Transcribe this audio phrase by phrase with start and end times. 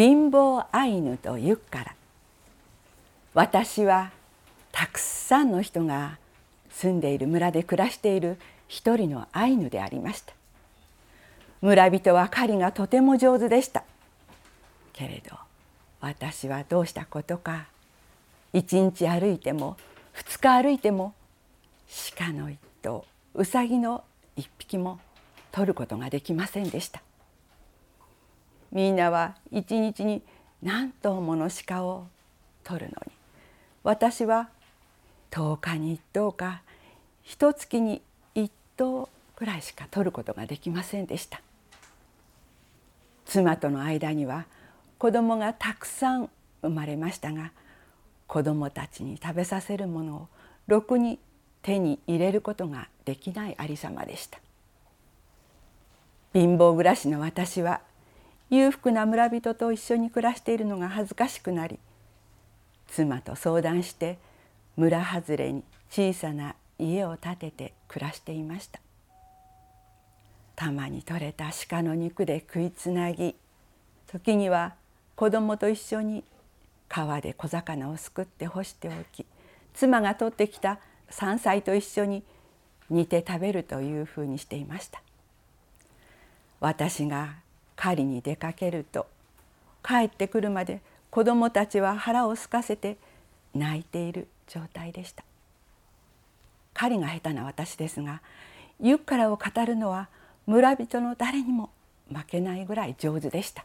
[0.00, 1.94] 貧乏アイヌと言うから。
[3.34, 4.12] 私は
[4.72, 6.16] たくさんの人が
[6.70, 10.32] 住んでいる村で暮らしている一人のアイヌでありました。
[11.60, 13.84] 村人は狩りがとても上手でした。
[14.94, 15.36] けれど
[16.00, 17.66] 私はどうしたことか。
[18.54, 19.76] 一日歩いても
[20.14, 21.12] 二日歩いても
[22.16, 23.04] 鹿の一頭
[23.34, 24.02] うさぎの
[24.34, 24.98] 一匹も
[25.52, 27.02] 取ることができませんでした。
[28.72, 30.22] みんなは一日に
[30.62, 32.06] 何頭もの鹿を
[32.64, 33.12] 取るのに。
[33.82, 34.50] 私は
[35.30, 36.62] 10日に1頭か
[37.22, 38.02] 一月に
[38.34, 41.40] 1頭くらいしか取ることができませんでした。
[43.24, 44.46] 妻との間には
[44.98, 46.28] 子供がたくさん
[46.62, 47.52] 生まれましたが
[48.26, 50.28] 子供たちに食べさせるものを
[50.66, 51.18] ろくに
[51.62, 54.38] 手に入れることができないありさまでした。
[56.32, 57.80] 貧乏暮らしの私は
[58.50, 61.78] 裕福な村人と一緒に暮らしているのが恥ずかしくなり
[62.88, 64.18] 妻と相談して
[64.76, 68.80] 村外れに小さな家を建てて暮らしていました。
[70.56, 73.34] たまに取れた鹿の肉で食いつなぎ
[74.06, 74.74] 時には
[75.16, 76.22] 子供と一緒に
[76.88, 79.24] 川で小魚をすくって干しておき
[79.72, 82.22] 妻が取ってきた山菜と一緒に
[82.90, 85.00] 煮て食べるというふうにしていました。
[86.60, 87.36] 私が
[87.80, 89.06] 狩りに出かけると
[89.82, 92.98] 帰ってくるまで子供たちは腹を空かせて
[93.54, 95.24] 泣いている状態でした。
[96.74, 98.20] 狩りが下手な私ですが
[98.80, 100.08] ユッカラを語るのは
[100.46, 101.70] 村人の誰にも
[102.12, 103.64] 負けないぐらい上手でした。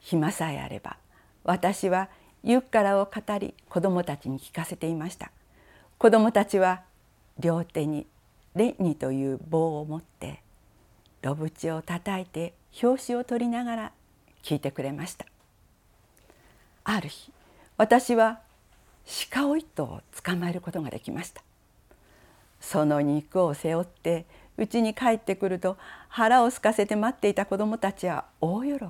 [0.00, 0.96] 暇さえあれば
[1.44, 2.08] 私は
[2.42, 5.30] ユッカラを語り子供たちに聞かせていました。
[5.98, 6.80] 子供たちは
[7.38, 8.06] 両手に
[8.54, 10.45] レニという棒を持って
[11.34, 13.92] 炉縁を叩いて表紙を取りながら
[14.44, 15.26] 聞いてくれました。
[16.84, 17.32] ある日
[17.76, 18.38] 私は
[19.32, 21.42] 鹿を一頭捕まえることができました。
[22.60, 24.24] その肉を背負って
[24.56, 25.76] 家に帰ってくると
[26.08, 28.80] 腹を空かせて待っていた子どもたちは大喜び。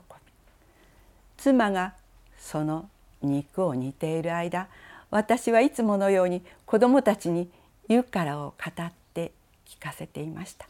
[1.39, 1.95] 妻が
[2.39, 2.89] その
[3.23, 4.69] 肉を煮ている間
[5.11, 7.49] 私はいつものように子どもたちに
[7.89, 9.33] 湯からを語って
[9.67, 10.67] 聞かせていました。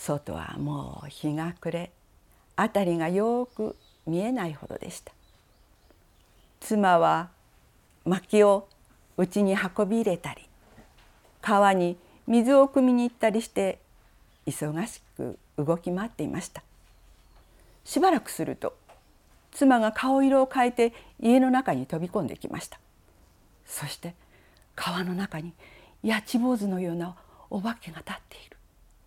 [0.00, 1.90] 外はもう日が暮れ
[2.56, 5.12] 辺りがよく見えないほどでした。
[6.58, 7.28] 妻は
[8.06, 8.66] 薪を
[9.18, 10.48] 家に運び入れたり
[11.42, 13.78] 川に水を汲みに行ったりして
[14.46, 16.62] 忙しく動き回っていました。
[17.84, 18.76] しばらくすると
[19.52, 22.80] 妻が顔色を変えて家の中に飛び込んできました。
[23.66, 24.14] そして
[24.74, 25.52] 川の中に
[26.02, 27.16] やち坊主のような
[27.50, 28.56] お化けが立っている。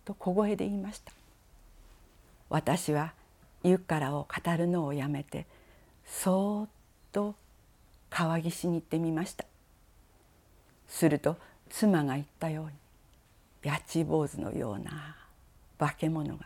[0.04, 1.12] と小声で言いました。
[2.50, 3.12] 私は
[3.62, 5.46] 湯からを語るのをやめて
[6.06, 6.68] そーっ
[7.12, 7.34] と
[8.10, 9.44] 川岸に行ってみました。
[10.88, 11.36] すると
[11.70, 12.70] 妻が言ったように
[13.62, 15.16] やち坊主のような
[15.78, 16.44] 化け物が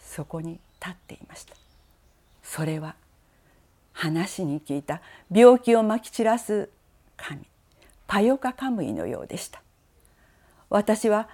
[0.00, 1.54] そこに立っていました。
[2.42, 2.94] それは
[3.92, 6.70] 話に聞いた病気をまき散らす
[7.16, 7.44] 神
[8.06, 9.60] パヨカカムイのようでした。
[10.70, 11.28] 私は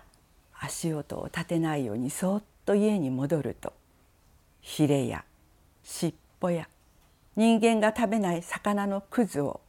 [0.60, 3.72] 足音を立てないようにそっと家に戻ると
[4.60, 5.24] ヒレや
[5.84, 6.68] 尻尾や
[7.36, 9.60] 人間が食べない魚のくずを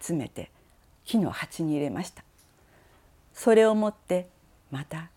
[0.00, 0.50] 集めて
[1.04, 2.22] 木の鉢に入れました。
[3.32, 4.28] それを持って
[4.70, 5.10] また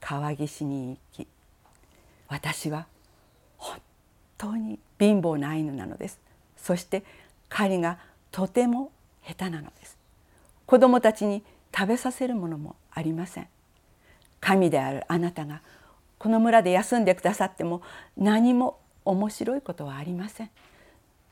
[0.00, 1.28] 川岸に行き
[2.28, 2.86] 私は
[3.58, 3.80] 本
[4.38, 6.18] 当に貧乏なアイヌなのです。
[6.56, 7.04] そして
[7.48, 7.98] 狩りが
[8.30, 8.92] とても
[9.26, 9.98] 下手なのです。
[10.66, 11.42] 子供たちに
[11.74, 13.48] 食べさせるものもありません。
[14.40, 15.62] 神であるあなたが
[16.18, 17.82] この村で休んでくださっても
[18.16, 20.50] 何も面白いことはありません。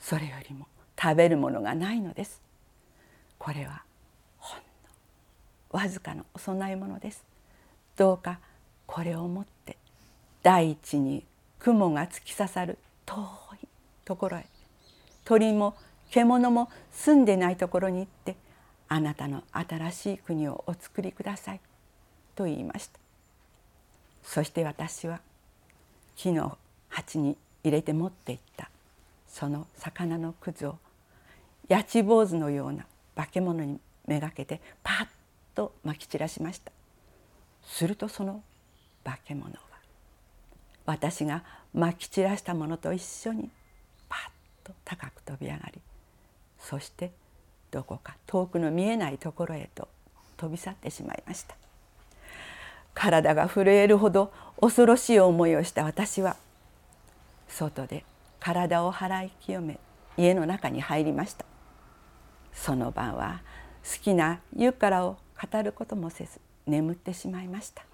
[0.00, 0.66] それよりも
[1.00, 2.40] 食べるものがないのです。
[3.38, 3.82] これは
[4.38, 4.62] ほんの
[5.82, 7.24] わずかのお供え物です。
[7.96, 8.38] どうか
[8.86, 9.76] これを持って
[10.42, 11.24] 大地に
[11.58, 13.16] 雲が突き刺さる遠
[13.62, 13.66] い
[14.04, 14.46] ところへ
[15.24, 15.74] 鳥も
[16.10, 18.36] 獣も住んでないところに行って
[18.88, 21.60] あなたの新しい国をお作りください。
[22.38, 23.00] と言いました。
[24.22, 25.18] そして私は
[26.14, 26.56] 木の
[26.88, 28.70] 鉢に入れて持っていった。
[29.26, 30.76] その魚のくずを
[31.66, 32.86] やち坊主のような
[33.16, 35.06] 化け物にめがけてパッ
[35.56, 36.70] とまき散らしました。
[37.64, 38.40] するとその
[39.02, 39.58] 化け物は
[40.86, 41.42] 私が
[41.74, 43.50] まき散らしたものと一緒に
[44.08, 44.16] パ
[44.64, 45.80] ッと高く飛び上がり
[46.58, 47.10] そして
[47.70, 49.88] どこか遠くの見えないところへと
[50.36, 51.56] 飛び去ってしまいました。
[53.00, 56.36] 体が震えるほど恐ろしい思いをした私は
[57.46, 58.04] 外で
[58.40, 59.78] 体を払い清め
[60.16, 61.44] 家の中に入りました。
[62.52, 63.40] その晩は
[63.84, 67.84] 好きなユッカラを語ることもせず眠ってしまいました。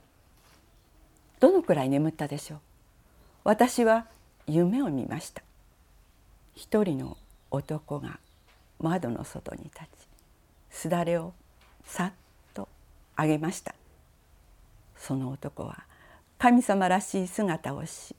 [1.39, 2.59] どのくらい眠ったでしょう？
[3.45, 4.07] 私は
[4.47, 5.43] 夢を見ました。
[6.55, 7.19] 一人の
[7.51, 8.19] 男が
[8.81, 9.87] 窓の外に立ち
[10.71, 11.35] すだれを
[11.85, 12.13] さっ
[12.55, 12.69] と
[13.19, 13.75] 上げました。
[15.07, 15.85] その男は
[16.39, 18.17] 神様らしい姿をし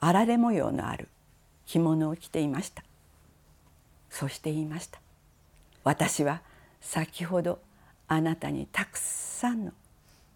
[0.00, 1.08] あられ模様のある
[1.66, 2.82] 着物を着ていました。
[4.08, 4.98] そして言いました。
[5.84, 6.40] 私は
[6.80, 7.58] 先ほど
[8.08, 9.72] あなたにたくさんの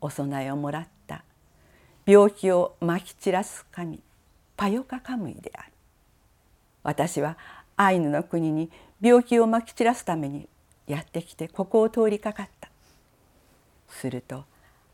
[0.02, 1.24] お供えをもらった。
[2.04, 4.02] 病気をまき散らす神
[4.58, 5.72] パヨカカムイである。
[6.82, 7.38] 私は
[7.76, 10.46] アイヌの国に病気をまき散らすために
[10.86, 12.68] やってきてここを通りかかった。
[13.88, 14.44] すると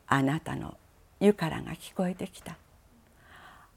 [0.09, 0.77] あなたの
[1.21, 2.57] 湯からが聞こえてきた。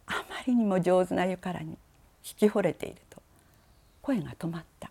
[0.07, 1.77] あまりにも上手な湯からに
[2.23, 3.21] 聞き惚れていると
[4.01, 4.89] 声が止まった。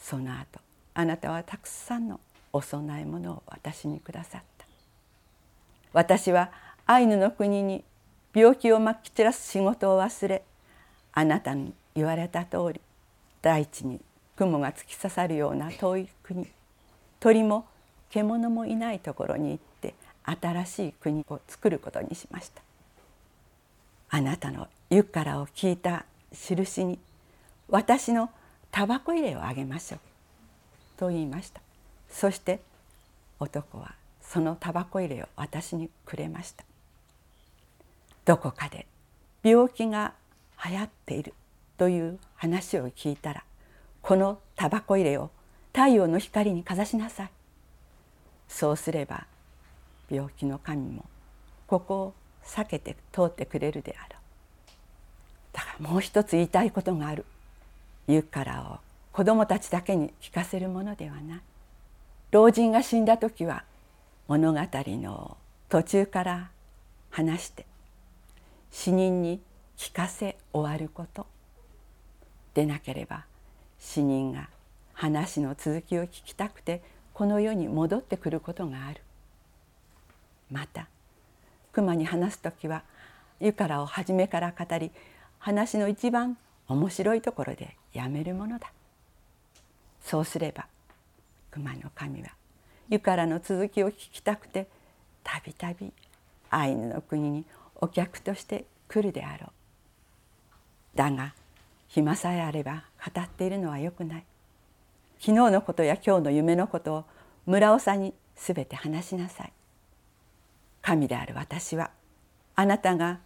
[0.00, 0.60] その後
[0.94, 2.20] あなたはたくさんの
[2.52, 4.66] お供え物を私にくださった。
[5.92, 6.50] 私は
[6.86, 7.84] アイヌの国に
[8.34, 10.42] 病気をまき散らす仕事を忘れ
[11.12, 12.80] あなたに言われた通り
[13.42, 14.00] 大地に
[14.36, 16.46] 雲が突き刺さるような遠い国
[17.18, 17.66] 鳥も
[18.10, 19.69] 獣もいないところに行って
[20.24, 22.62] 新しい国を作ることにしました。
[24.10, 26.98] あなたの湯からを聞いた印に
[27.68, 28.30] 私の
[28.70, 30.00] タバコ入れをあげましょう
[30.96, 31.60] と言いました。
[32.08, 32.60] そして
[33.38, 36.64] 男はそのタバコ入れを私にくれました。
[38.24, 38.86] どこかで
[39.42, 40.12] 病気が
[40.64, 41.34] 流行っている
[41.78, 43.44] という話を聞いたら
[44.02, 45.30] このタバコ入れを
[45.72, 47.30] 太陽の光にかざしなさい。
[48.48, 49.26] そうすれば
[50.10, 51.04] 病気の神も
[51.66, 52.14] ここを
[52.44, 54.20] 避けて通ってくれるであろう。
[55.52, 57.24] だからもう一つ言いたいことがある。
[58.08, 58.78] 言うからを
[59.12, 61.40] 子供たちだけに聞かせるものではない。
[62.32, 63.64] 老人が死んだ時は
[64.28, 65.36] 物語の
[65.68, 66.50] 途中から
[67.10, 67.66] 話して
[68.70, 69.40] 死人に
[69.76, 71.26] 聞かせ終わること。
[72.54, 73.24] でなければ
[73.78, 74.48] 死人が
[74.92, 76.82] 話の続きを聞きたくて
[77.14, 79.00] この世に戻ってくることがある。
[80.50, 80.88] また
[81.72, 82.82] 熊に話す時は
[83.38, 84.90] 湯からを初めから語り
[85.38, 86.36] 話の一番
[86.68, 88.72] 面白いところでやめるものだ。
[90.02, 90.66] そうすれば
[91.50, 92.28] 熊の神は
[92.88, 94.66] 湯からの続きを聞きたくて
[95.22, 95.92] たびたび
[96.50, 97.44] アイヌの国に
[97.76, 100.96] お客として来るであろう。
[100.96, 101.34] だが
[101.88, 104.24] 暇さえあれば語っているのはよくない。
[105.20, 107.04] 昨日のことや今日の夢のことを
[107.46, 109.52] 村長にすべて話しなさい。
[110.90, 111.92] 神である私は
[112.56, 113.20] あなたが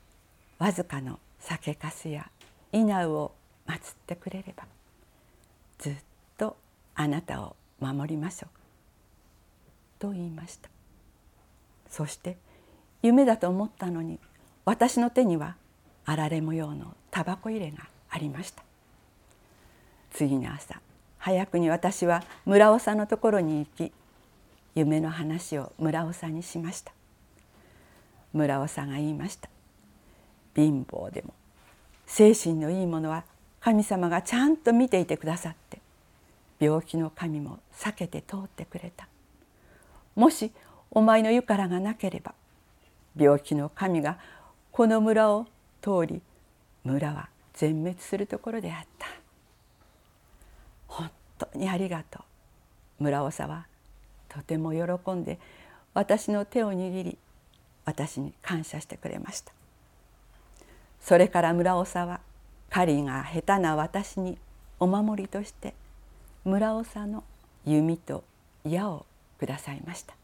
[0.59, 2.31] わずかの酒粕や
[2.73, 3.33] 稲を
[3.67, 4.65] 祀ってくれれば
[5.79, 5.95] ずっ
[6.37, 6.59] と
[6.95, 8.51] あなたを守りましょう
[9.99, 10.69] と言いました。
[11.89, 12.37] そして
[13.01, 14.19] 夢だと思ったのに
[14.67, 15.57] 私の手には
[16.05, 18.63] あられ模様のタバコ入れがありました。
[20.13, 20.79] 次の朝
[21.17, 23.91] 早くに私は村長のところに行き
[24.75, 26.93] 夢の話を村長にしました。
[28.35, 29.49] 村長が言いました。
[30.55, 31.33] 貧乏でも
[32.07, 33.25] 精神のいいものは
[33.61, 35.81] 神様がちゃんと見ていてくださって
[36.61, 39.09] 病気の神も避けて通ってくれた。
[40.15, 40.53] もし
[40.91, 42.35] お前の湯からがなければ
[43.17, 44.19] 病気の神が
[44.71, 45.47] この村を
[45.81, 46.21] 通り
[46.85, 49.07] 村は全滅するところであった。
[50.87, 52.21] 本当にありがと
[53.01, 53.03] う。
[53.03, 53.67] 村長は
[54.29, 55.39] とても喜んで
[55.95, 57.19] 私の手を握り
[57.85, 59.53] 私に感謝してくれました。
[61.01, 62.21] それから村長は
[62.71, 64.39] 狩りが下手な私に
[64.81, 65.75] お守りとして
[66.45, 67.25] 村長の
[67.65, 68.25] 弓と
[68.65, 69.07] 矢を
[69.39, 70.15] くださいました。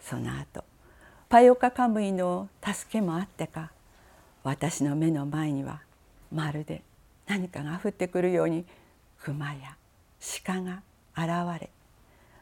[0.00, 0.64] その後
[1.28, 3.70] パヨカカムイの助けもあってか
[4.42, 5.82] 私の目の前には
[6.32, 6.82] まるで
[7.26, 8.64] 何かが降ってくるように
[9.20, 9.76] 熊や
[10.44, 10.82] 鹿が
[11.16, 11.70] 現れ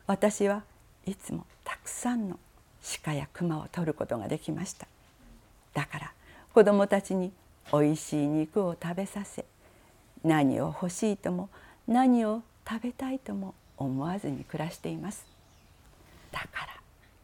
[0.06, 0.62] 私は
[1.04, 2.38] いつもたくさんの
[3.02, 4.86] 鹿や熊を取ることができました。
[5.74, 6.12] だから
[6.54, 7.32] 子どもたちに
[7.72, 9.44] おいしい肉を食べさせ
[10.24, 11.48] 何を欲しいとも
[11.86, 15.26] 何を食べたいとも思わずに暮らしています。
[16.32, 16.68] だから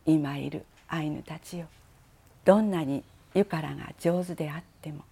[0.06, 1.66] 今いるアイヌたちよ
[2.44, 3.04] どんなに
[3.34, 5.04] 湯からが上手であっても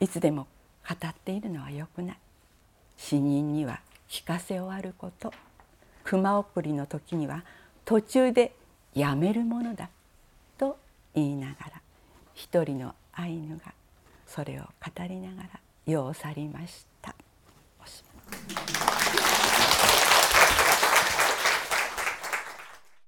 [0.00, 0.46] いつでも
[0.88, 2.16] 語っているのはよくない。
[2.96, 5.32] 死人には聞かせ終わること。
[6.04, 7.42] 熊送りの時には
[7.84, 8.54] 途中で
[8.94, 9.88] やめるものだ
[10.58, 10.78] と
[11.14, 11.80] 言いながら
[12.34, 13.72] 一人のアイヌが
[14.26, 14.70] それを語
[15.08, 15.48] りながら
[15.86, 17.14] 世を去りました。